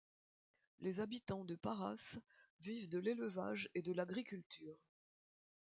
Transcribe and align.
Les 0.79 0.99
habitants 0.99 1.45
de 1.45 1.53
Parás 1.53 2.17
vivent 2.61 2.89
de 2.89 2.97
l'élevage 2.97 3.69
et 3.75 3.83
de 3.83 3.93
l'agriculture. 3.93 4.79